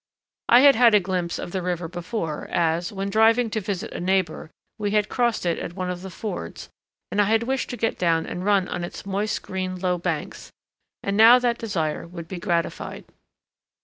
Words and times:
I 0.49 0.61
had 0.61 0.75
had 0.75 0.95
a 0.95 0.99
glimpse 0.99 1.37
of 1.37 1.51
the 1.51 1.61
river 1.61 1.87
before, 1.87 2.47
as, 2.51 2.91
when 2.91 3.11
driving 3.11 3.51
to 3.51 3.61
visit 3.61 3.93
a 3.93 3.99
neighbour, 3.99 4.49
we 4.79 4.89
had 4.97 5.09
crossed 5.09 5.45
it 5.45 5.59
at 5.59 5.75
one 5.75 5.91
of 5.91 6.01
the 6.01 6.09
fords 6.09 6.69
and 7.11 7.21
I 7.21 7.25
had 7.25 7.43
wished 7.43 7.69
to 7.69 7.77
get 7.77 7.99
down 7.99 8.25
and 8.25 8.43
run 8.43 8.67
on 8.67 8.83
its 8.83 9.05
moist 9.05 9.43
green 9.43 9.75
low 9.77 9.99
banks, 9.99 10.51
and 11.03 11.15
now 11.15 11.37
that 11.37 11.59
desire 11.59 12.07
would 12.07 12.27
be 12.27 12.39
gratified. 12.39 13.05